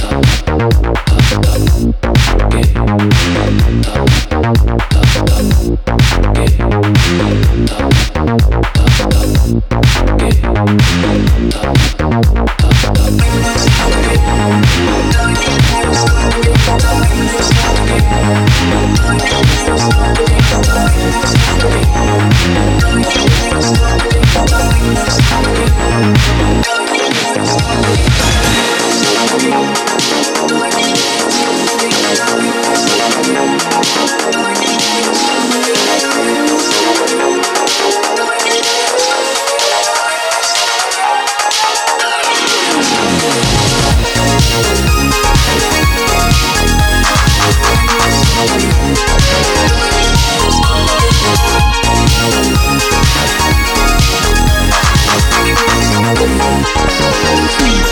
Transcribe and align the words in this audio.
Thank 0.00 0.39
Thank 56.62 57.89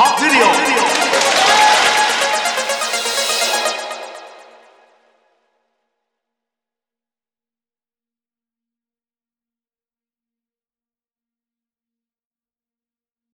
Hot 0.00 0.20
video. 0.20 0.87